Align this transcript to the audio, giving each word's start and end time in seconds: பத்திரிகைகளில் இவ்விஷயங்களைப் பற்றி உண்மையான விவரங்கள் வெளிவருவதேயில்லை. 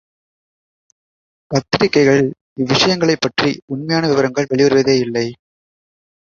பத்திரிகைகளில் 1.51 2.31
இவ்விஷயங்களைப் 2.59 3.21
பற்றி 3.21 3.61
உண்மையான 3.65 4.07
விவரங்கள் 4.07 4.49
வெளிவருவதேயில்லை. 4.49 5.27